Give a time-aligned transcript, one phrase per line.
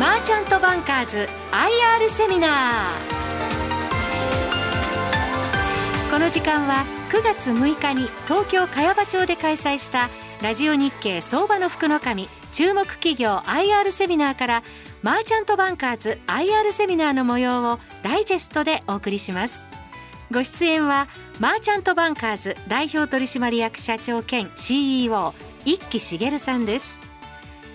[0.00, 2.50] マーチャントバンカーズ IR セミナー。
[6.10, 10.08] この時間は9月6日に東京茅場町で開催した
[10.40, 14.62] ラジオ日経相場の福の神注目企業 IR セミナーから
[15.02, 19.66] マーチャントバンカーズ IR セミナーの模様をダイジェストでお送りします。
[20.32, 25.34] ご出演はマーチャントバンカーズ代表取締役社長兼 CEO
[25.66, 27.11] 一木茂さんです。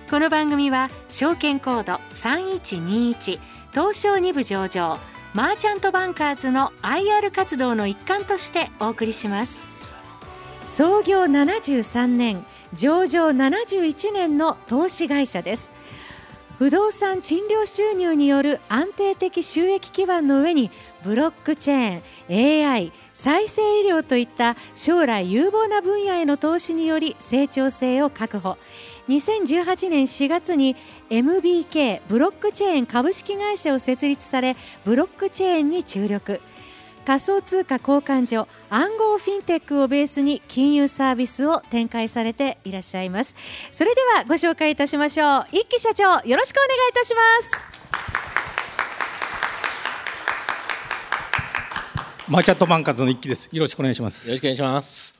[0.10, 3.40] この番組は証券コード3121
[3.72, 5.00] 東証2部上場
[5.34, 9.66] マーチャントバンカーズの IR 活動の一環としてお送りします。
[10.66, 15.72] 創業73年上場71年の投資会社です。
[16.58, 20.72] 不動産賃料収入による安定的収益基盤の上に
[21.04, 28.58] ブロックチェーン AI 再生医療といった将来有望な分野への投資により成長性を確保。
[29.08, 30.76] 2018年4月に
[31.12, 36.42] MBK ブロックチェーン株式会社を設立されブロックチェーンに注力。
[37.08, 43.34] 仮想通貨交換所暗号フィンテックをベースに金融サービスを展開されていらっしゃいます。
[43.72, 45.46] それではご紹介いたしましょう。
[45.54, 47.66] 一木社長よろしくお願いいたします。
[52.28, 53.48] マーチャントバンカーズの一木です。
[53.54, 54.28] よろしくお願いします。
[54.28, 55.17] よろしくお願いします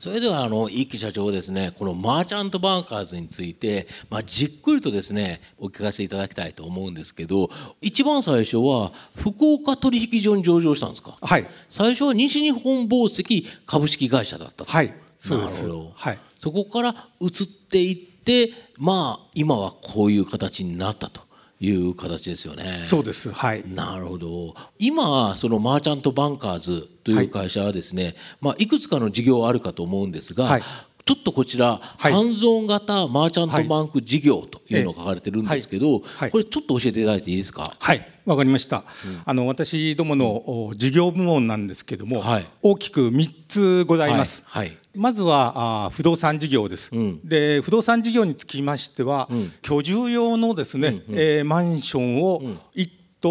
[0.00, 7.50] それではあの一木社長ですねこのマーチャントバンカーズについて、まあ、じっくりとですねお聞かせいただきたいと思うんですけど
[7.82, 11.18] 一番最初は福岡取引所に上場したんですか？
[11.20, 11.46] はい。
[11.68, 14.90] 最初は西日本紡績株式会社だったはい。
[15.18, 15.64] そうです。
[15.64, 16.18] なるほど、はい。
[16.38, 17.30] そこから移っ
[17.68, 21.20] ていってまあ今はこういう形になったと
[21.60, 22.80] いう形ですよね。
[22.84, 23.30] そうです。
[23.30, 23.62] はい。
[23.66, 24.54] なるほど。
[24.78, 30.62] 今そのマーチャントバンカーズという会社はですね、いまあ、いくつかの事業あるかと思うんですが、はい。
[31.04, 32.12] ちょっとこちら、はい。
[32.12, 37.74] ハンズオン型マーチャントバンク事業というのが書かれてるんですけど、これちょっと教えていただいていいですか？
[37.78, 38.08] はい。
[38.24, 38.84] わかりました、
[39.24, 42.46] あの私どものお事業部門なんですけども、はい。
[42.62, 44.68] 大きく3つございます、はい。
[44.68, 47.20] はいまずはあ不動産事業です、ん。
[47.24, 49.28] で不動産事業につきましては、
[49.62, 52.42] 居住用のですね、えーマンションを
[52.74, 52.90] 一
[53.20, 53.30] 棟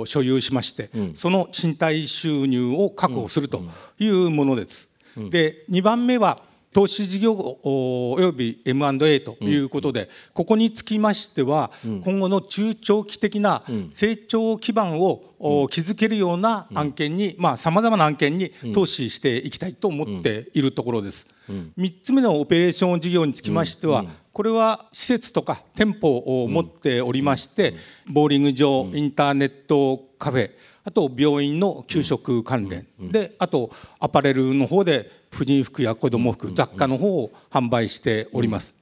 [0.00, 3.62] お所有しまして、その賃貸収入を確保すると
[3.98, 4.90] いうものです。
[5.30, 6.42] で2番目は
[6.78, 11.72] 投資事業おおよび M&A ということで、ここにつきましては、
[12.04, 21.26] 今後の中長期的な成長基盤をお築けるような案件にさまざ、まな案件に投資していきたいと思っているところです。
[21.76, 27.74] 3つ目のオペレーション事業につきましては、これは施設とか店舗を持っておりまして、
[28.06, 30.52] ボーリング場、インターネットカフェ
[30.84, 38.74] あと病院の給食関連、であとアパレルの方で婦人服や子ども服、雑貨の方を販売しております。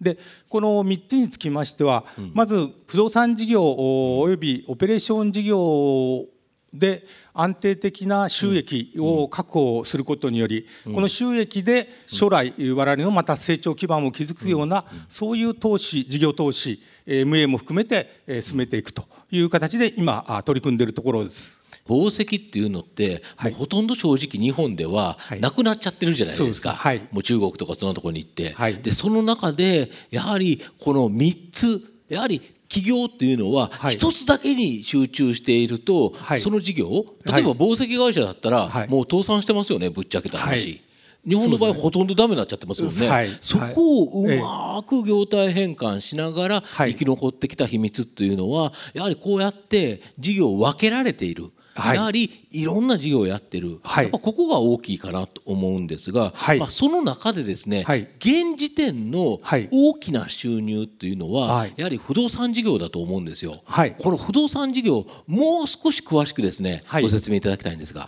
[0.00, 0.18] で
[0.48, 6.24] この3つにつきましては、まず不動産事業およびオペレーション事業
[6.72, 21.59] で安定的な収益を確保することにより、この収益で将来我々のまた成長基盤を築くような、そういう投資事業投資 MA も含めてえー進めていくという形で今あ取り組んでいるところです。
[21.90, 23.50] 宝石っていうのって、はい。
[23.50, 25.40] もうほとんど正直日本でははい。
[25.40, 27.00] なくなっちゃってるじゃないですか、はい。
[27.10, 28.76] もう中国とかそんなところに行って、はい。
[28.76, 33.94] でその中でやはりこの3つやはり企業っていうのははい。
[33.94, 36.40] 一つだけに集中していると、はい。
[36.40, 38.88] その事業例えば宝石会社だったら、はい。
[38.88, 40.48] もう倒産してますよねぶっちゃけた話。
[40.48, 40.80] はい。
[41.26, 43.28] 日本の場合ほとんどダメになっちゃってますもんね、はい。
[43.42, 46.92] そこをうまく業態変換しながらはい。
[46.92, 54.04] 生き残ってきた秘密っていうのはやはりこうやって事業を分けられている、はいやはりいろんな事業をやってる、はい。
[54.04, 56.58] やっぱここが大きいかなと思うんですが、はい。
[56.58, 58.08] まあ、その中でですね、はい。
[58.18, 59.68] 現時点のはい。
[59.70, 61.72] 大きな収入っていうのは、はい。
[61.76, 63.60] やはり不動産事業だと思うんですよ。
[63.64, 63.96] はい。
[63.98, 67.02] この不動産事業もう少し詳しくですね、はい。
[67.02, 68.06] ご説明いただきたいんですが。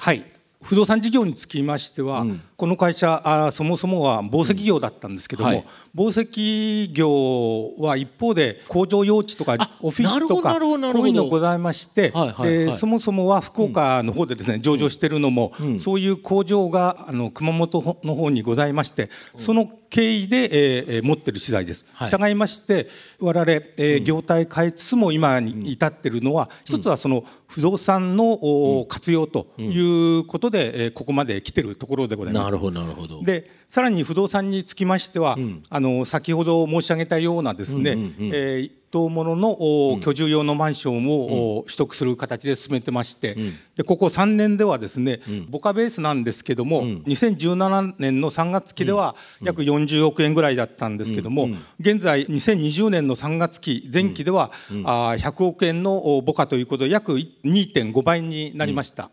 [0.63, 2.25] はい不動産事業につきましては、
[2.57, 5.65] この会社あそもそもは紡績業だったんですけども、はい。
[5.95, 12.53] 紡績業は一方で工場用地とかあオフィスとかこういうのございまして、はいはいはい。
[12.53, 21.85] えーそもそもは福岡の方でですね、上場しているのも、そういう工場があの熊本の方にございまして、その経緯で、えーえー持っている資材です。
[21.93, 22.11] はい。
[22.11, 22.89] 従いまして
[23.19, 32.45] 我々、えー業態変えつつも今に至っているのは、一つはその不動産の、お活用ということで、えーここまで来ているところでございます。
[32.45, 33.23] なるほどなるほど。
[33.23, 35.37] でさらに不動産につきましては、
[35.69, 43.37] あの先ほど申し上げたようなですね、えー棟ものの居住用のマンションを取得する形で進めてまして、
[43.75, 51.49] でここ3年ではですね、ボカベースなんですけども、2017年の3月期では約40億円ぐらいだったんですけども、
[51.81, 54.53] 現在2020年の3月期前期では、
[54.85, 59.11] あ100億円のボカということで約2.5倍になりました。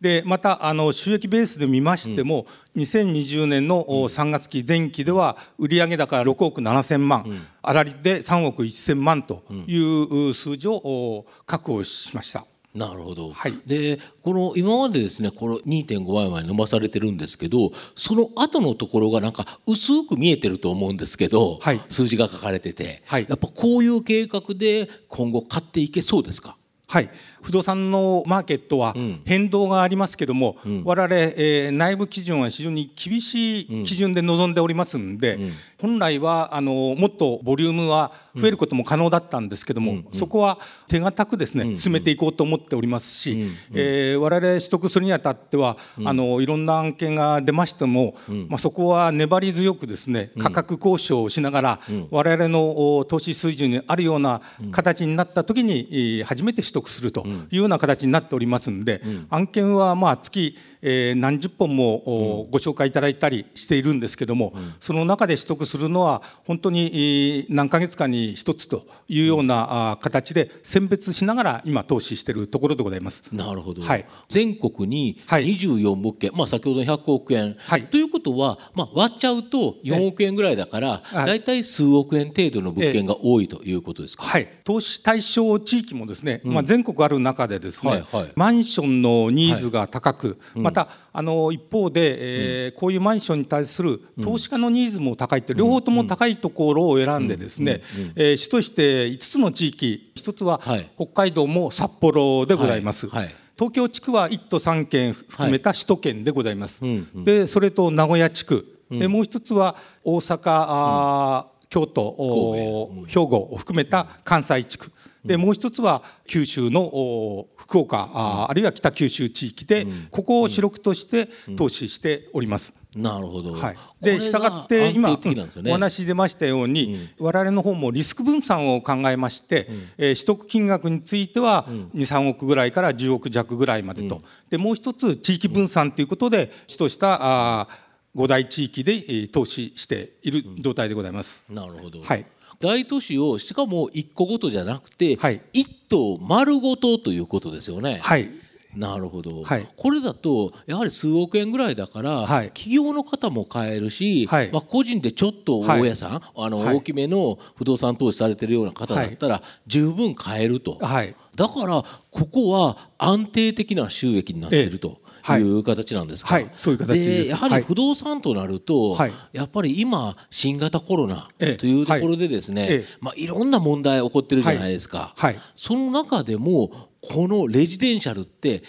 [0.00, 12.46] でまたあの収益ベースで見ましても、うん、2020年の3月期前期では売上高6億7,000万、うん、粗利で3億1,000万という数字を確保しました。
[12.72, 26.56] なるほど、はい、でこの今までですねこの2.5倍まで伸ばされてるんですけどその後のところがなんか薄く見えてると思うんですけど、はい、数字が書かれてて、はい、やっぱこういう計画で今後買っていけそうですか？
[26.86, 27.10] はい
[27.42, 28.94] 不動産のマーケットは
[29.24, 40.58] 変動がありますけども、うん、我々、えー、内部基準は非常に厳しい基準で臨んでおりますんで、うん、本来はあのもっとボリュームは増えることも可能だったんですけども、うん、そこは
[40.88, 43.56] 手堅くですね、進めていこうと思っておりますし、うん。
[43.74, 48.14] えー、我々取得するにあたっては、あのいろんな案件が出ましても、
[48.48, 73.24] まあ、そこは粘り強くですね価格交渉をしながら、我々の投資水準にあるような形になった時に初めて取得するというような形になっておりますんで、案件はまあ月えー、何十本もご紹介いただいたりしているんですけども、その中で取得するのは本当に何ヶ月かに一つというような形で選別しながら今投資しているところでございます。
[73.32, 97.82] なるほど、はい、全国に24物件、はい、まあ、先ほど100億円、はい、ということは、まあ、割っちゃうと4億円ぐらいだから、大体数億円程度の物件が多いということですか、はい、投資対象地域もですね、まあ、全国ある中でですね、はいはい、マンションのニーズが高く、ままたあの一方で、えー、こういうマンションに対する投資家のニーズも高いって両方とも高いところを選んでですね、
[98.16, 100.60] え主として5つの地域1つは
[100.96, 103.08] 北海道も札幌でございます。
[103.08, 103.24] はい。
[103.24, 103.34] はい。
[103.60, 106.82] 東京地区は1都3県含めた首都圏でございます。
[106.82, 114.90] はいうんうん、でそれと名古屋地区、うん、でもう一つは大阪、うん、京都、兵庫を含めた関西地区
[115.24, 122.72] でもう一つは九州の福岡ああるいは北九州地域でここを主力として投資しております。
[122.96, 137.68] なるほど、はい、で従って今、お話出ましたように、うん、我々の方もリスク分散を考えまして、うん、えー、取得金額については23億ぐらいから10億弱ぐらいまでと、うん、でもう一つ地域分散ということで主としたあ
[138.16, 141.44] 5大地域で投資している状態でございます。
[141.48, 142.26] なるほど、はい
[142.60, 148.00] 大都市をしかも1個ごとじゃなくて、はい、1棟丸ごとということですよね。
[148.02, 148.28] はい。
[148.76, 165.00] なるほど、はい、これだとやはり数億円ぐらいだから、はい、企業の方も買えるし、はい、まあ、個人でちょっと大家さん、あの大きめの不動産投資されてるような方だったら十分買えると、だからここは安定的な収益になっていると。
[165.38, 165.42] い。
[165.42, 172.84] う形なんですか、はい、そういう形でやはり不動産となると、はい、やっぱり今新型コロナというところでですね、ええ。
[173.00, 178.62] まあ、いろんな問題起こってるじゃないですか、はい、その中でもこのレジデンシャルって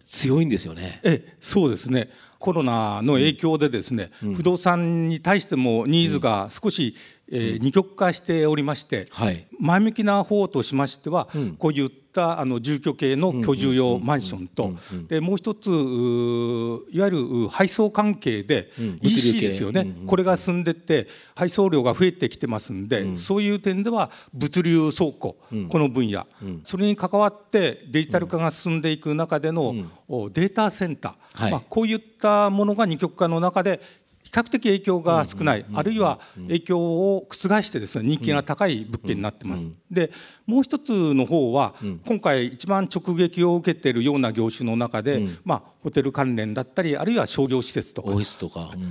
[0.00, 1.00] 強いんですよね。
[1.02, 2.10] ええ、そうですね。
[2.38, 6.94] コロナの影響でですね、うん、不動産に対してもニーズが少し、
[7.30, 11.80] うん、えー、二極化しておりまして、はい、前向きな方としましては、うん、こうい
[12.14, 14.74] ったあの住居系の居住用マンションと
[15.08, 18.70] でもう一ついわゆる配送関係で
[19.02, 19.92] EC ですよね。
[20.06, 25.36] これが進んでって配送量が増えてきてますんでそういう点では物流倉庫
[25.68, 26.26] この分野。
[26.62, 29.74] それに関わってデジタル化が進んでいく中での
[30.32, 31.50] データセンター。
[31.50, 33.80] まあこういったものが二極化の中で
[34.30, 39.68] 較的影響が少ない、あるいは影響を覆してですね人気が高い物件になってます。
[39.90, 40.10] で
[40.46, 41.74] もう一つの方は、
[42.06, 48.10] 今回一番直撃を受けているような業種の中で、まあ、ホテル関連だったりあるいは商業施設とか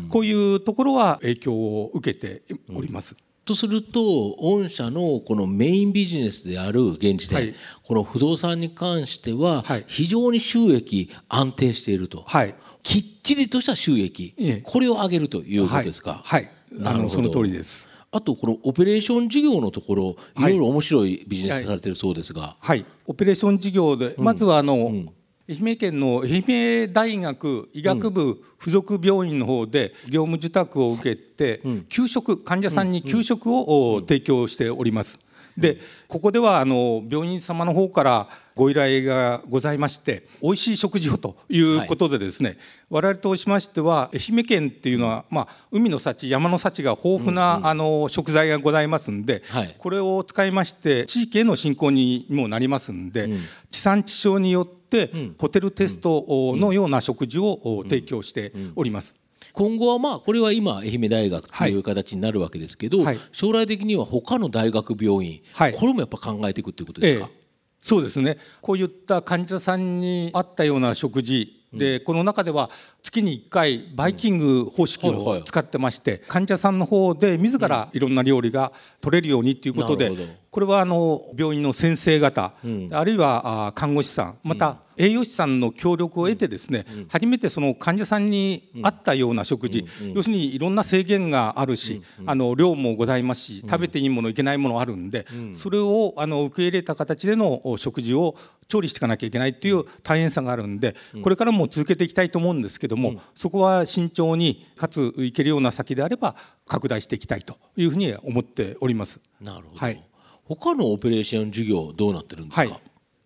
[0.09, 3.15] こういうところは影響を受けております。
[3.45, 16.21] とすると御社のこのメインビジネスである現時点、はい、この不動産に関しては非常に収益安定していると、はい、きっちりとした収益、ええ、これを上げるということですか？
[16.23, 16.49] はい、
[16.81, 17.87] はい、あのその通りです。
[18.11, 20.41] あとこのオペレーション事業のところい。
[20.41, 25.09] ろいろ面白いビジネスされてるそうですが、はい、はい、オペレーション事業で、まずはあの、うん
[25.49, 35.19] 愛媛県の愛媛大学医学部附属病院の方で業務受託を受けて給食患者さんに給食を提供しております。
[35.57, 42.57] でここではあの病院様の方からご依頼がございまして美味しい食事をということでですね、はい、
[42.89, 59.15] 我々としましては愛媛県っていうのは、まあ、海の幸山の幸が豊富な、うんうん、あの食材がございますんで、はい、これを使いまして地域への振興にもなりますんで、うん、地産地消によってホテルテストのような食事を提供しております。
[59.51, 67.42] 今後はまあこれは今愛媛大学という形になるわけですけど、はい、将来的には他の大学病院、はい、これもやっぱ考えていくということですか、ええ
[67.83, 68.37] そうですね。
[68.61, 72.69] こういった患者さんに合ったような食事でこの中では
[73.03, 82.53] 月に1回バイキング方式を使ってまして患者さんの方で自らいろんな料理が取れるようにということでこれはあの病院の先生方
[82.91, 98.35] あるいは看護師さんまた栄養士さんの協力を得てですね、初めてその患者さんに合ったような食事、要するにいろんな制限があるし、あの量もございますし食べていいものいけないものあるんで、それをあの受け入れた形での食事を
[98.67, 106.35] 調理していかなきゃいけないっていう大変さがあるんでこれからも続けていきたいと思うんですけども、そこは慎重にかついけるような先であれば
[106.65, 109.19] 拡大していきたいというふうに思っております。
[109.41, 110.03] なるほど、はい、
[110.45, 112.81] 他のオペレーション事業どうなってるんですか、はい。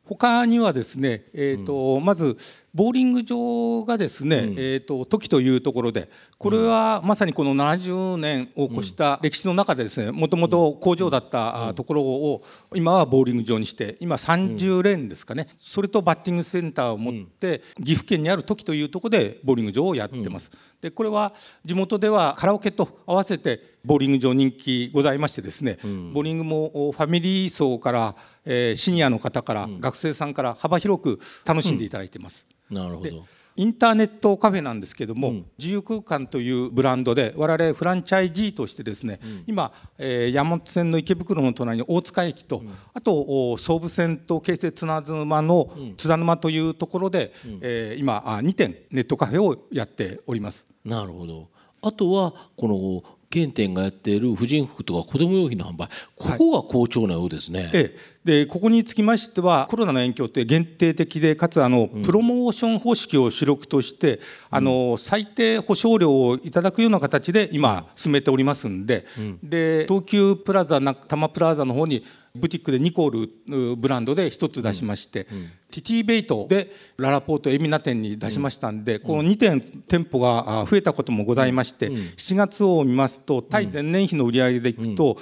[0.06, 2.38] 他にはですね、えーと、うん、まず
[2.78, 12.44] ボーリング場がですね、うん、えーと、時というところでこれはまさにこの70年を越した歴史の中でですねもともと工場だったところを
[12.76, 15.48] 今はボーリング場にして今30レーンですかね。
[15.60, 20.52] それとバッティングセンターを持って岐阜県にある時というところでボーリング場をやってます。
[20.80, 21.34] でこれは
[21.66, 28.16] 地元ではカラオケと合わせてボーリング場人気ございましてですね、ボーリングもファミリー層から
[28.50, 32.48] えー、シニアの方から、学生さんから幅広く楽しんでいただいてます。
[32.70, 33.26] なるほど。
[33.58, 50.68] インターネットカフェなんですけども、うん、自由空間というブランドで我々フランチャイジーとしてですね、うん、今、えー、山手線の池袋の隣に大塚駅と、うん、あと総武線と京成津田沼の津田沼というところで、うん、えー、今2店ネットカフェをやっております。
[50.86, 51.50] なるほど。
[51.82, 55.90] あとはこの県店がやっている婦人服とか子ども用品の販売。
[56.16, 57.64] ここが好調なようですね。
[57.64, 64.20] はい、ええ、でここにつきましてはコロナの影響って限定的でかつあの、うん、プロモーション方式を主力として、
[64.50, 69.06] あの最低保証料をいただくような形で今進めておりますんで。
[69.18, 72.06] うん、で東急プラザ多摩プラザの方に
[72.40, 85.18] ブティックでニコールブランドで1つ出しまして、うんうん、ティティベイトでララポート海老名店に出しましたんで、この2点店舗が増えたこともございまして、7月を見ますと対前年比の売り上げでいくと、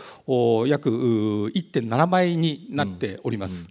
[0.67, 3.67] 約1.7倍になっております。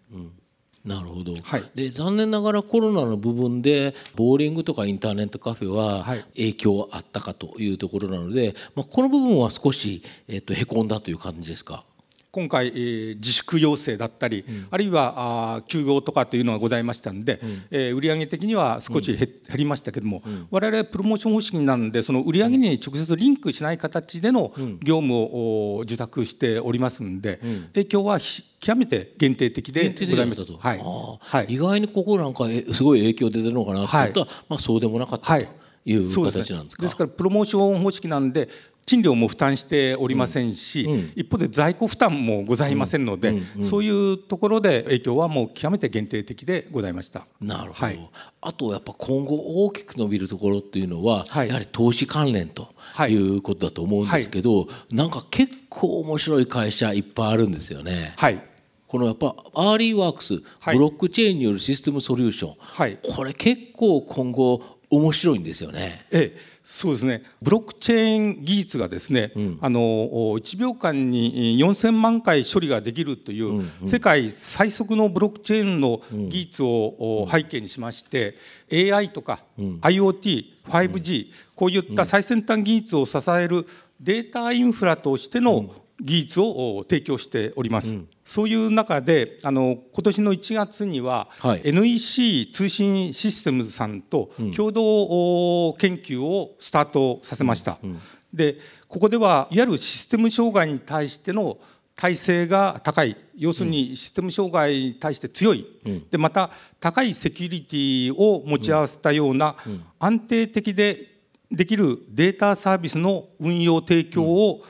[0.84, 6.04] なるほど、はい、で残念ながらコロナの部分でボーリングとかインターネットカフェは
[6.36, 11.86] 影響あったかというところなので、まあ、この部分は少し、えっと、へこんだという感じですか？
[12.34, 27.38] 今回、えー、自粛要請だったり、うん、あるいはあ休業とかっていうのがございましたんで、うん、えー、売上的には少し減りましたけども、うん、我々プロモーション方式なんでその売上に直接リンクしない形での業務を受託しておりますんで、
[27.74, 28.18] 影響は
[28.58, 30.40] 極めて限定的でございます。
[30.40, 30.78] はい。
[31.20, 35.40] はい、意外にここなんかすごい影響出てるのかなと思ったら、はい、まあそうでもなかった、と。
[35.40, 35.46] い
[35.86, 36.82] う形なんですか？
[36.82, 38.48] ですからプロモーション方式なんで
[38.86, 43.46] 賃料も負担しておりませんし、うん、一方で在庫負担もございませんので、うん。
[43.56, 47.26] うん、そういうところで影響はもう極めて限定的でございました。
[47.40, 48.10] なるほど、はい、
[48.42, 52.68] あとやっぱ今後大きく伸びるところっていうのは、はい、やはり投資関連と
[53.08, 58.12] いうことだと思うんですけど、はい、なんか結構面白い会社いっぱいあるんですよね。
[58.18, 58.38] はい。
[58.86, 66.06] このやっぱアーリーワークス、ブロックチェーンによるシステムソリューション、はい、これ結構今後面白いんですよね。
[66.10, 67.22] ええそうですね。
[67.42, 78.36] ブロックチェーン技術がですね、うん、あの1秒間に4000万回処理ができるという世界最速のブロックチェーンの技術を背景にしまして
[78.72, 83.66] AI とか IoT5G こういった最先端技術を支える
[84.00, 85.70] データインフラとしての
[86.00, 87.90] 技術を提供しております。
[87.90, 97.78] うん、そういう中であの今年の1月には、はい、NEC 通信システムズさんと共同研究をスタートさせました。
[97.82, 97.90] うん。
[97.90, 98.00] うん、
[98.32, 98.58] で
[98.88, 101.58] ここではいわゆるシステム障害に対しての
[101.96, 103.16] 耐性が高い。
[103.36, 105.66] 要するにシステム障害に対して強い、
[106.10, 109.56] でまた高いセキュリティを持ち合わせたような
[109.98, 111.14] 安定的で
[111.50, 114.62] できるデータサービスの運用提供を、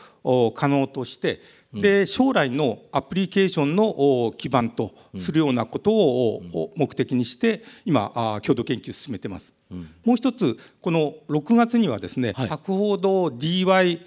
[0.54, 1.40] 可能として
[1.72, 9.52] で将来のアプリケーションの基盤とするようなことを目的にして今共同研究を進めてます。
[10.04, 14.00] もう一つこの6月にはですね、はい、博報堂 DY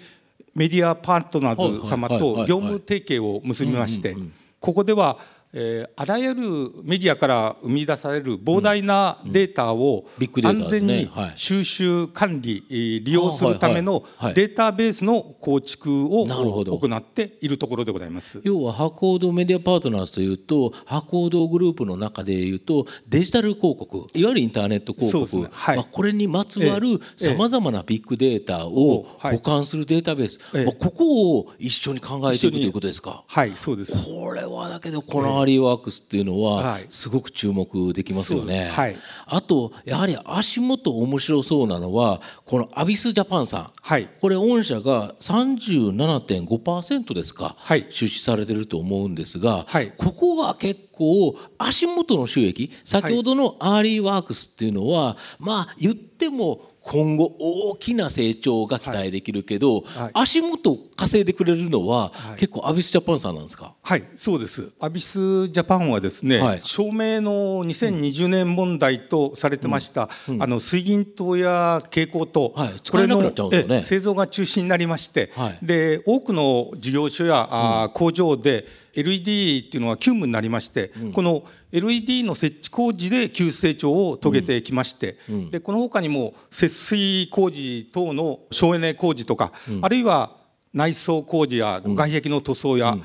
[0.54, 4.16] メディアパートナーズ様と業務提携を結びまして
[4.60, 5.18] ここでは
[5.60, 6.42] えー、あらゆる
[6.84, 10.04] メディアから生み出される膨大なデータを
[10.44, 12.64] 安全に収集管理
[13.04, 18.40] 利用するためのデータベースの構築を行っているところでございます。
[18.44, 25.48] 要は博報堂メディアパートナーズというと博報堂グループの中でいうとデジタル広告いわゆるインターネット広告、ね。
[25.50, 33.24] はい、まあ、これにまつわるさまざまなビッグデータを保管するデータベース、まあ、ここを一緒に考えていくということですか？
[33.26, 33.92] はいそうです。
[33.92, 38.68] これはだけどこのアーリーワークスっていうのはすごく注目できますよね。
[38.68, 56.60] はい、あとやはり足元面白そうなのはこのアビスジャパンさん、はい、これ御社が37.5%ですか、はい、出資されてると思うんですが、はい、ここが結構足元の収益先ほどのアーリーワークスっていうのは、まあ言っても
[56.90, 60.02] 今後大きな成長が期待できるけど、はい。
[60.04, 63.74] はい、足元稼いでくれるのは、はい、結構アビスジャパンさんなんですか？
[63.82, 64.72] はいそうです。
[64.80, 70.34] アビスジャパンはですね、照明の2020年問題とされてました、うん。
[70.36, 75.30] うん、あの水銀灯や蛍光灯、はい、これの、ね、製造が中止になりまして、
[75.62, 85.18] で多くの事業所や、あ工場で LED っていうのは急務になりまして、この LED の設置工事で急成長を遂げてきまして、
[85.50, 90.36] でこのほかにも節水工事等の省エネ工事とか、あるいは
[90.72, 92.96] 内装工事や外壁の塗装や、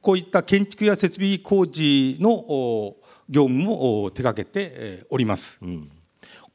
[0.00, 2.96] こういった建築や設備工事の
[3.28, 5.58] 業務も手掛けております。
[5.62, 5.90] うん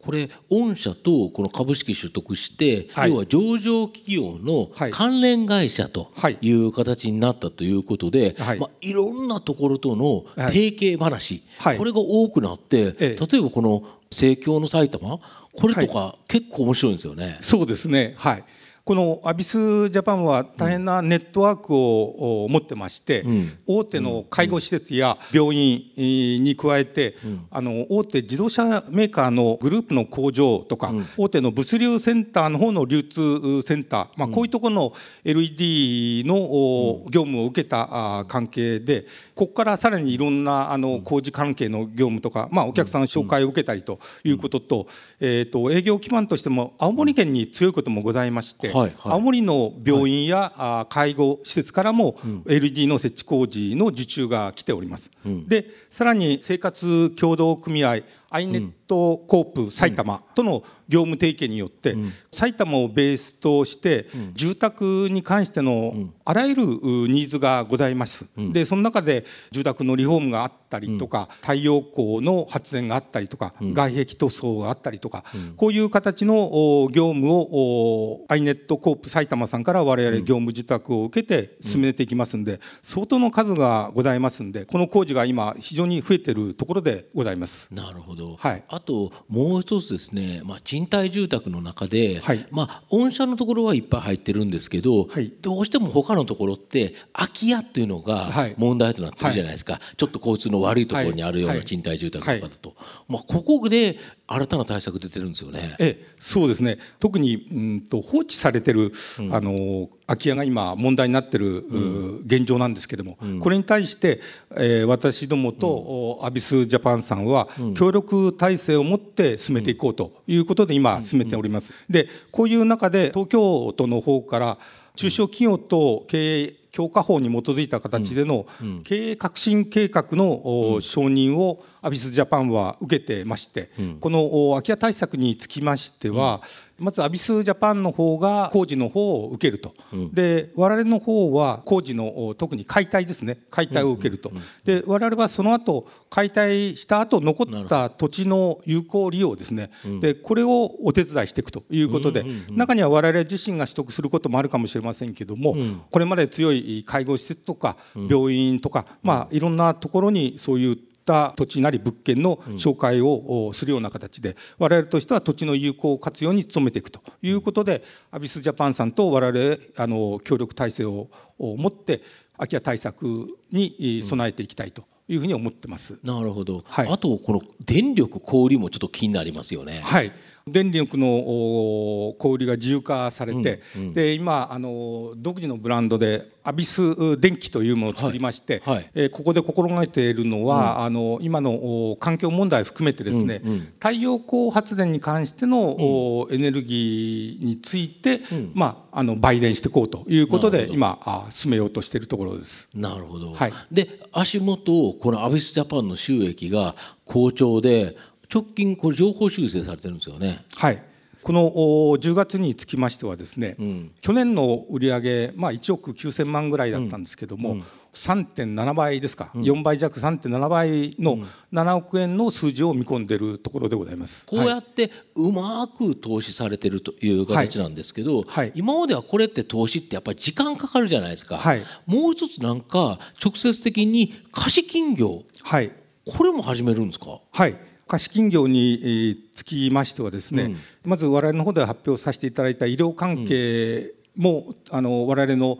[0.03, 6.51] これ御社とこの株式取得して、はい、要は上場企業の関連会社とい。
[6.51, 8.59] う形になったということで、はい。
[8.59, 15.19] まあ、いろんなところとの提携話、はい、これが多くなって、例えばこの盛況の埼玉
[15.53, 17.37] これとか結構面白いんですよね。
[17.39, 18.15] そうですね。
[18.17, 18.43] はい
[18.83, 23.23] このアビスジャパンは大変なネットワークを持ってまして、
[23.67, 27.15] 大手の介護施設や病院に加えて、
[27.51, 44.87] あの大手自動車メーカーのグループの工場とか、大手の物流センターの方の流通センター、まあ、こういうところの LED の業務を受けた関係でここからさらにいろんなあの工事関係の業務とか、まあ、お客さんの紹介を受けたりということと,、
[45.19, 52.15] えー、と営業基盤としても青森県に強いこともございまして、はいはい、青森の病院や、はい、介護施設からも
[52.47, 55.11] LED の設置工事の受注が来ております。
[55.25, 57.99] うん、でさらに生活協同組合
[58.29, 61.95] アイネットコープ埼玉との業務提携によって、
[62.31, 65.93] 埼玉をベースとして住宅に関しての
[66.31, 68.25] あらゆるニーズがございます。
[68.37, 75.25] でその中で住宅のリフォームがあったりとか、太陽光の発電があったりとか、外壁塗装があったりとか、
[75.57, 87.67] こういう形の業務をアイネットコープ埼玉さんから我々業務受託を受けて進めていきますんで相当の数がございますんでこの工事が今非常に増えているところでございます。
[87.71, 102.75] なるほどど、はい、あともう一つですね、まあ、賃貸住宅の中で、はい、まあ、御社のところはいっぱい入ってるんですけど、はい、どうしても他のところって空き家っていうのが問題となってるじゃないですか、ちょっと交通の悪いところにあるような賃貸住宅とかだと、
[103.07, 105.75] まあ、ここで新たな対策出てるんですよね。
[105.79, 106.77] えそうですね。
[106.99, 114.21] 特にうんと放置されてる、うん、あの空き家が今問題になってる、うん、現状なんですけども、うん、これに対して、
[114.55, 121.73] えー、私どもと、アビスジャパンさんは協力体制を持って進めていこうということで今進めております。
[121.89, 124.57] でこういう中で東京都の方から
[124.95, 128.45] 中小企業と経営強化法に基づいた形での
[128.83, 136.41] 経営革新計画の承認をアビスジャパンは受けてまして、この空き家対策につきましては、
[136.77, 139.73] まずアビスジャパンの方が工事の方を受けると、
[140.13, 143.37] で我々の方は工事の特に解体ですね。
[143.49, 144.31] 解体を受けると、
[144.63, 155.55] で我々はその後解体した後残った土地の有効利用ですね、でこれをお手伝いしていくということで、中には我々自身が取得することもあるかもしれませんけども、
[155.89, 157.77] これまで強い介護施設とか
[158.09, 172.01] 病院とか、まあいろんなところにそういうった土地なり物件の紹介をするような形で我々としては土地の有効活用に努めていくということでアビスジャパンさんと我々あの協力体制を持って
[172.37, 175.99] 空き家対策に備えていきたいというふうに思ってます。
[176.03, 176.61] なるほど。
[176.63, 179.81] はい、あとこの電力小売もちょっと気になりますよね。
[179.83, 180.11] はい。
[180.47, 202.69] 電力の小売が自由化されて、うんうん、で今あの独自のブランドでアビス電気というものを作りまして、はいはい、えー、ここで心がけているのは、うん、あの今の環境問題を含めてですね、うんうん、太陽光発電に関しての、うん、エネルギーについて、うん、まあ、あの売電していこうということで今あ進めようとしているところです。
[202.73, 206.75] なるほど、はい、で足元このアビスジャパンの収益が
[207.05, 207.95] 好調で
[208.33, 210.45] 直近これ情報修正されてるんですよね。
[210.55, 210.83] はい。
[211.23, 217.63] この10月につきましてはですね、うん、去年の売上まあ1億9,000万ぐらいだったんですけども、うん、
[217.93, 221.19] 3.7倍ですか、うん、4倍弱3.7倍の
[221.53, 224.25] 7億円の数字を見込んでいるところでございます。
[224.25, 228.25] こうやってうまく投資されてるという形なんですけど、はい。
[228.25, 231.37] はい、今まではこれって投資ってやっぱり時間かかるじゃないですか。
[231.37, 235.71] はい、もう一つなんか直接的に貸金業、はい、
[236.07, 237.21] これも始めるんですか？
[237.31, 237.55] はい
[237.91, 245.57] 貸金業につきましてはですね、うん、まず我々の方で発表させていただいた医療関係も、あの我々の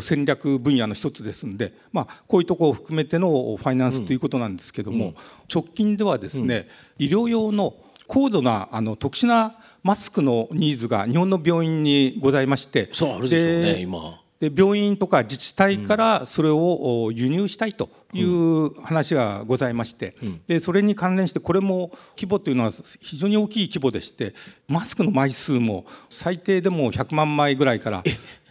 [0.00, 5.12] 戦略分野の一つですので、まあ、こういうところを含めてのファイナンスということなんですけども、
[5.54, 6.68] 直近ではですね、
[6.98, 7.74] 医療用の
[8.06, 20.14] 高度なあの特殊なマスクのニーズが日本の病院にございましてそうあるでしょうね今で病院とか自治体からそれを輸入したいという話がございまして、
[20.46, 24.34] でそれに関連してこれも規模というのは非常に大きい規模でして
[24.68, 28.02] マスクの枚数も最低でも100万枚ぐらいから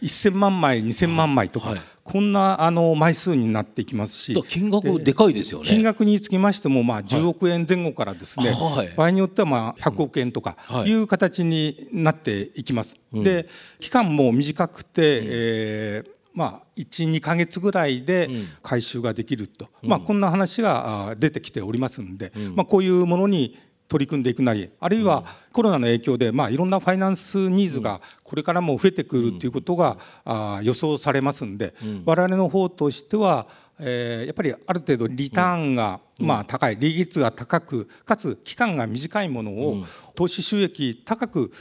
[0.04, 1.76] 1000万枚2000万枚とか。
[2.04, 4.44] こんなあの枚数になっていきますし。
[4.50, 5.66] 金額でかいですよね。
[5.66, 10.92] 金額につきましてもまあ10億円前後からですね、はい、場合によってはまあ100億円とかい。
[10.92, 12.98] う形になっていきます。
[13.14, 13.48] で
[13.80, 18.28] 期間も短くて、うん、えーまあ、12か月ぐらいで
[18.64, 33.48] 回収ができると、うん、まあ、こんな話が出てきておりますんで、うん、まあ、こういうものに取り組んでいくなりあるいはコロナの影響で、まあ、いろんなファイナンスニーズがこれからも増えてくるということが、あ予想されますんで、我々の方としては
[33.80, 41.52] えー、やっぱりある程度リターンが、まあ、高い利率が高くかつ期間が短いものを投資収益高く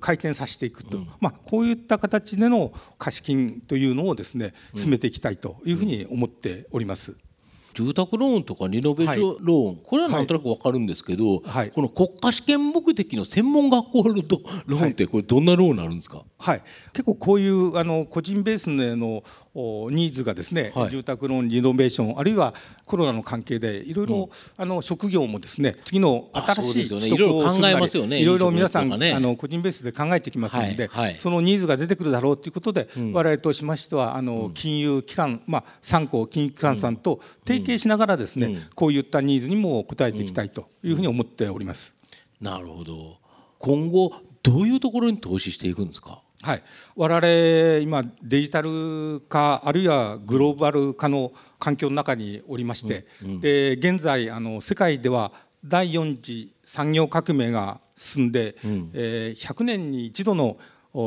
[0.00, 7.16] 回転させていくと、まあ、こういった形での貸金というのをですね進めていきたいというふうに思っております。
[7.74, 19.22] 住宅ローンとかリノベーションローン、はい、これはなんとなく分かるんですけど、はい、この国家試験目的の専門学校ローンってこれどんなローンになるんですか、はい、結構こういうあの個人ベースの
[19.90, 22.54] ニーズがですね、はい、住宅ローンリノベーションあるいは
[22.86, 41.94] コロナの関係でいろいろ、あの職業もですね次の新しい取得をするなりいろいろ皆さん、ね、あの個人ベースで考えてきますので、はいはい、そのニーズが出てくるだろうということで、うん、我々としましてはあの金融機関、まあ、参考金融機関さんと提携しながらですね、うん、こういったニーズにも応えていきたいというふうに思っております。
[42.40, 43.18] なるほど。
[43.58, 46.22] 今後どういうところに投資していくんですか？
[46.42, 46.62] はい、
[46.96, 55.30] 我々今デジタル化あるいはグローバル化の環境の中におりまして、うんうん、で現在あの世界では
[55.64, 60.56] 第4次産業革命が進んで、うん、えー、100年に一度の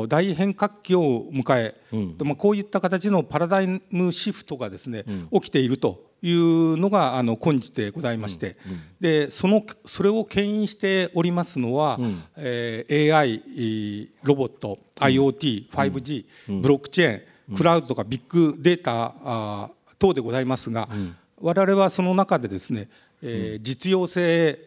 [0.08, 16.24] 大変革期を迎え、うん、まあ、こういった形のパラダイムシフトがですね、起きているというのがあの今日でございまして、うんうん、でそのそれを牽引しておりますのは、うん、えー、AI ロボット IoT、5G、
[16.62, 20.88] ブロックチェーン、クラウドとかビッグデータあ等でございますが、
[21.40, 22.88] 我々はその中でですね、
[23.22, 24.58] えー、実用性、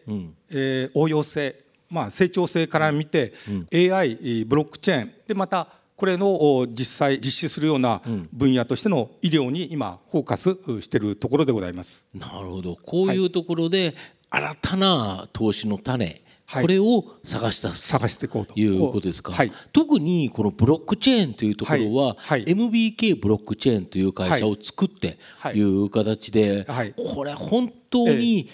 [0.50, 1.56] えー、応用性、
[1.88, 3.32] まあ、成長性から見て、
[3.72, 8.00] AI ブロックチェーンでまたこれの実際実施するような
[8.32, 12.06] 分野としての医療に今フォーカスしているところでございます。
[12.14, 12.78] なるほど。
[12.82, 13.94] こういうところで
[14.30, 16.22] 新たな投資の種、
[16.58, 18.58] これを探し出す探していこうと。
[18.58, 25.18] いうことですか、はい、特にこのブロックチェーンというところは、はい、MBK ブロックチェーンという会社を作って
[25.54, 25.60] い。
[25.60, 26.66] う形で、
[27.14, 28.48] これ本当に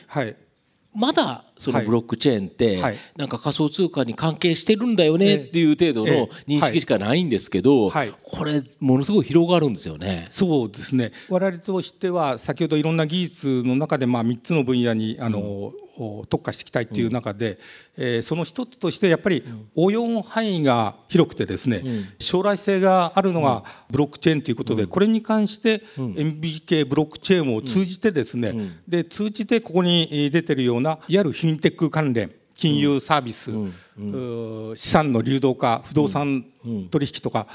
[0.97, 2.81] まだそのブロックチェーンって
[3.17, 10.27] なんか仮想通貨に関係してるんだよねっていう程度の認識しかないんですけどこれものすごい広がるんですよね。
[10.31, 11.13] そうですね。
[11.29, 15.73] 我々としては先ほどいろんな技術の中でまあ3つの分野にあの、
[16.29, 17.59] 特化していきたいという中で、
[17.97, 21.83] えその一つとしてやっぱり応用範囲が広くてですね、
[22.19, 28.53] 将来性があるのがブロックチェーンということで、これに関して MBK ブロックチェーンを通じてですね、
[28.87, 33.53] で通じてここに出てるようないわゆるフィンテック関連金融サービス、
[34.77, 36.45] 資産の流動化不動産
[36.91, 37.47] 取引とか、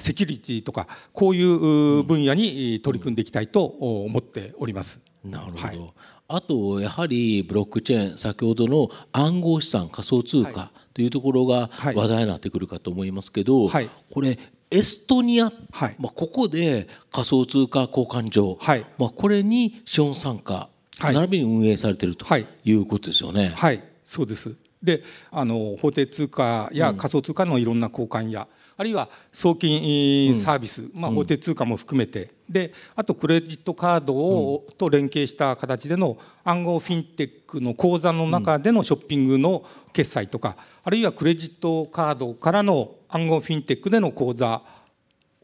[0.00, 5.00] セキュリティとかこういう分野に取り組んでいきたいと思っております。
[5.24, 5.92] なるほど、はい。
[6.28, 14.38] あとやはりブロックチェーン先ほどの暗号資産仮想通貨というところが話題になってくるかと思いますけど、はい、これ
[14.70, 15.96] エストニア、はい。
[15.98, 18.86] まあ、ここで仮想通貨交換所、はい。
[18.98, 20.71] まあ、これに資本参加、はい
[21.10, 22.46] 並びに運営されているとはい。
[22.64, 23.52] いうことですよね。
[23.56, 23.82] はい。
[24.04, 24.54] そうです。
[24.82, 44.62] であの法定通貨や仮想通貨のいろんな交換や、あるいは送金サービス、まあ、法定通貨も含めて、であとクレジットカードを、と連携した形での暗号フィンテックの口座の中でのショッピングの決済とか、あるいはクレジットカードからの暗号フィンテックでの口座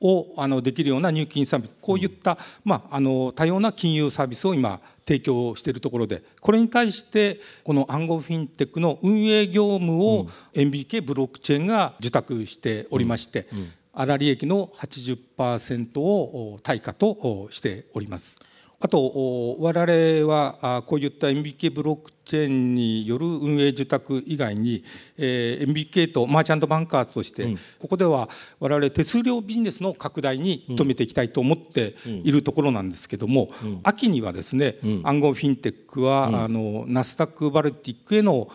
[0.00, 13.48] をあのできるような入金サービスこういった、まあ、あの多様な金融サービスを今提供しているところでこれに対してこの暗号フィンテックの運営業務を MBK ブロックチェーンが受託しておりまして
[13.92, 18.38] 粗利益の80%を対価としております。
[18.80, 24.84] あと我々はこういった MBK ブロックチェーンによる運営受託以外に
[25.16, 28.28] MBK とマーチャントバンカーズとしてここでは
[28.60, 33.50] 我々手数料ビジネスの拡大に努めていきたいと思っているところなんですけども
[33.82, 38.48] 秋にはですね暗号フィンテックはあのナスダックバルティックへの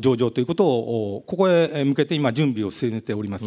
[0.00, 3.44] 上場ということをここへ向けて今準備を進めております。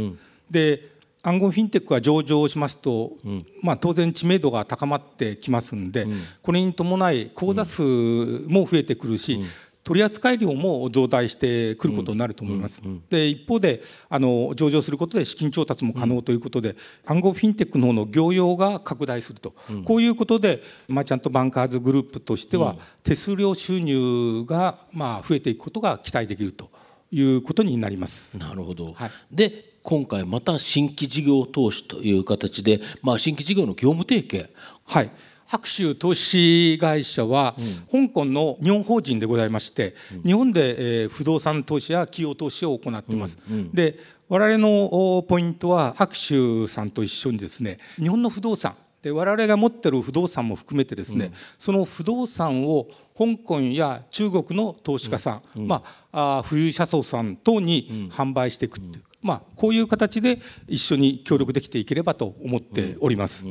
[0.51, 0.91] で
[1.23, 3.17] 暗号フィンテックが上場しますと、
[3.61, 6.07] まあ、当然知名度が高まってきますんで、
[6.41, 9.41] これに伴い口座数も増えてくるし、
[9.83, 12.81] 取扱量も増大してくることになると思います。
[13.09, 19.55] で一方であの上場することで資金調達も可能ということで、暗号フィンテックの方の業用が拡大すると、
[19.85, 26.69] こういうことでマーチャントバンカーズグループとしては、手数料収入がまあ増えていくことが期待できると
[27.11, 28.37] いうことになります。
[28.37, 29.11] なるほど、はい。
[29.31, 34.49] で今回また新規事業投資という形で、まあ、新規事業の業務提携。
[34.85, 35.11] はい。
[35.47, 37.55] 白州投資会社は、
[37.91, 43.37] 香港の日本法人でございまして、日本で、えー不動産投資や企業投資を行っています。
[43.73, 43.97] で
[44.29, 48.75] 我々のおポイントは白州さんと一緒にですね日本の不動産。
[49.01, 63.45] で我々が持ってる不動産も含めてですね、その不動産を香港や中国の投資家さん、まあ、あー富裕車窓さん等に販売していくっていう、まあ、こういう形で一緒に協力できていければと思っております。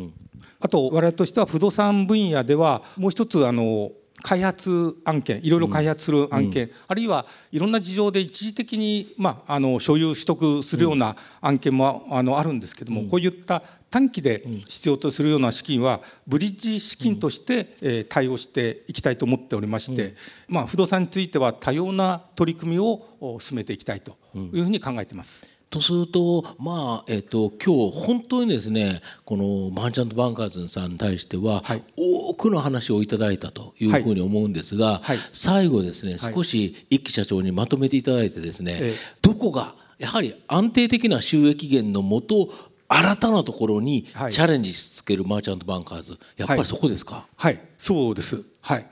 [0.61, 20.15] あと我々としては不動産分野ではもう一つあの開発案件いろいろ開発する案件、あるいはいろんな事情で一時的に、まあ、あの所有取得するような案件もあのあるんですけども、こういった短期で必要とするような資金はブリッジ資金として、えー対応していきたいと思っておりまして、
[20.49, 25.60] まあ、不動産については多様な取り組みをお進めていきたいというふうに考えています。
[25.71, 31.83] とするとまあえっと今日本当にですねこのマーチャントバンカーズさんに対しては、はい。
[31.97, 35.19] 多くの話をいただいたというふうに思うんですが、はい。
[35.31, 38.95] 最後ですね少し一木社長にまとめていただいてですね、ええ。
[39.23, 42.51] どこがやはり安定的な収益源のもと
[42.89, 44.33] 新たなところにチはい。
[44.33, 48.43] ャレンジし続けるマーチャントバンカーズやっぱりそこですか、はい、そうです。
[48.61, 48.87] はい。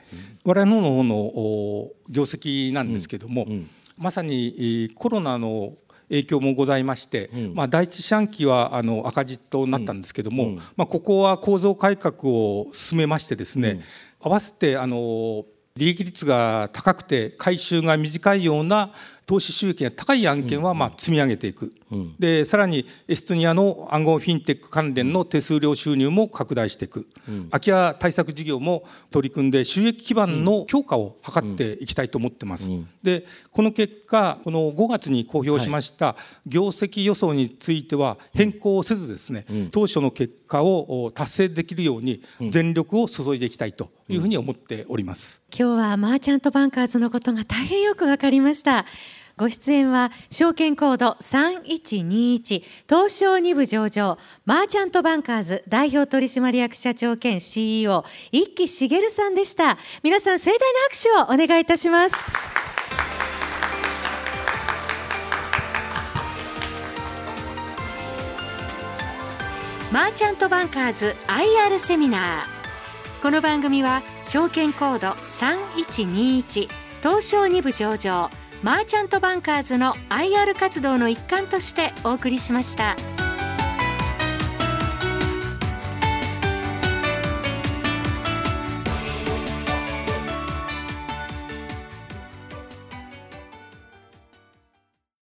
[0.44, 3.46] 我々の方のお業績なんですけども、
[3.96, 5.72] まさにえーコロナの
[6.08, 13.82] 影響もございまして、まあ第一四半期はあの赤字となったんですけども、まあここは構造改革を進めましてですね、
[14.20, 15.44] 合わせてあの
[15.76, 18.92] 利益率が高くて回収が短いような
[19.28, 21.70] 投資収益が高い案件はまあ積み上げていく、
[22.18, 27.06] でさらにエストニアの暗号フィンテック関連の手数料収入も拡大していく、
[27.50, 32.70] 空き家対策事業も取り組んで収益基盤の強化を図っていきたいと思ってます。
[33.02, 45.42] でこの結果この5月に公表しました業績予想については変更をせずですね、当初の結果をお達成できるように全力を注いでいきたいというふうに思っております。
[45.50, 48.84] 今日はマーチャントバンカーズのことが大変よくわかりました
[49.38, 59.78] ご出演は証券コード3121東証2部上場マーチャントバンカーズ代表取締役社長兼 CEO 一木茂さんでした。
[60.02, 62.16] 皆さん盛大な拍手をお願いいたします。
[69.92, 73.22] マーチャントバンカーズ IR セミナー。
[73.22, 76.68] この番組は証券コード3121
[77.02, 78.30] 東証2部上場
[78.62, 82.96] マーチャントバンカーズの IR 活動の一環としてお送りしました。